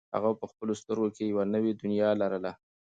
هغې 0.15 0.31
په 0.39 0.45
خپلو 0.51 0.73
سترګو 0.81 1.09
کې 1.15 1.23
یوه 1.31 1.43
نوې 1.53 1.71
دنیا 1.81 2.09
لرله. 2.21 2.51